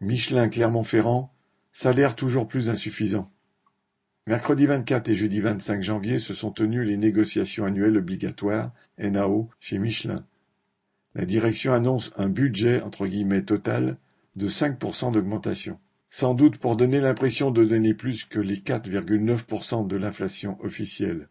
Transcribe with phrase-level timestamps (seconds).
[0.00, 1.34] Michelin Clermont-Ferrand,
[1.72, 3.32] salaire toujours plus insuffisant.
[4.28, 9.78] Mercredi 24 et jeudi 25 janvier se sont tenues les négociations annuelles obligatoires (NAO) chez
[9.78, 10.24] Michelin.
[11.16, 13.96] La direction annonce un budget entre guillemets total
[14.36, 15.80] de 5% d'augmentation.
[16.10, 21.28] Sans doute pour donner l'impression de donner plus que les 4,9% de l'inflation officielle.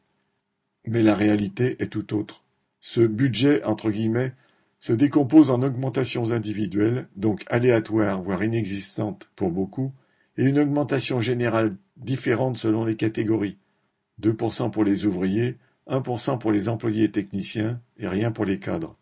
[0.86, 2.44] Mais la réalité est tout autre.
[2.82, 4.34] Ce budget entre guillemets
[4.80, 9.94] se décompose en augmentations individuelles, donc aléatoires voire inexistantes pour beaucoup,
[10.38, 13.58] et une augmentation générale différente selon les catégories.
[14.22, 15.58] 2% pour les ouvriers,
[15.88, 18.98] 1% pour les employés et techniciens, et rien pour les cadres.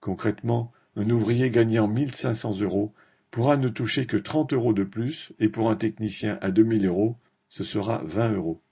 [0.00, 2.92] Concrètement, un ouvrier gagnant 1500 euros
[3.30, 7.16] pourra ne toucher que 30 euros de plus, et pour un technicien à 2000 euros,
[7.48, 8.62] ce sera 20 euros.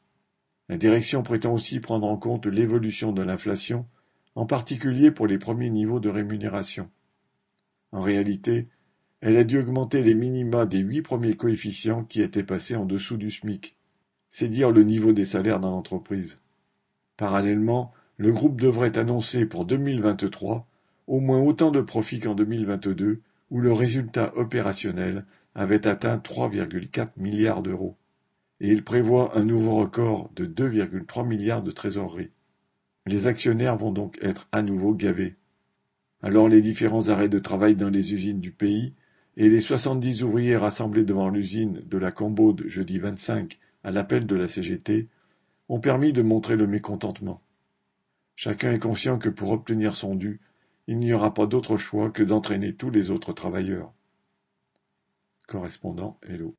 [0.68, 3.86] La direction prétend aussi prendre en compte l'évolution de l'inflation
[4.34, 6.90] en particulier pour les premiers niveaux de rémunération.
[7.92, 8.68] En réalité,
[9.20, 13.16] elle a dû augmenter les minima des huit premiers coefficients qui étaient passés en dessous
[13.16, 13.76] du SMIC.
[14.28, 16.38] C'est dire le niveau des salaires dans l'entreprise.
[17.16, 20.66] Parallèlement, le groupe devrait annoncer pour 2023
[21.06, 27.62] au moins autant de profits qu'en 2022, où le résultat opérationnel avait atteint 3,4 milliards
[27.62, 27.96] d'euros.
[28.60, 32.30] Et il prévoit un nouveau record de 2,3 milliards de trésorerie.
[33.06, 35.36] Les actionnaires vont donc être à nouveau gavés.
[36.22, 38.94] Alors les différents arrêts de travail dans les usines du pays
[39.36, 44.36] et les soixante-dix ouvriers rassemblés devant l'usine de la Combaude jeudi 25 à l'appel de
[44.36, 45.08] la CGT
[45.68, 47.42] ont permis de montrer le mécontentement.
[48.36, 50.40] Chacun est conscient que pour obtenir son dû,
[50.86, 53.92] il n'y aura pas d'autre choix que d'entraîner tous les autres travailleurs.
[55.46, 56.52] Correspondant Hello.